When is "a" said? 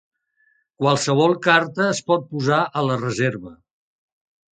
2.81-2.83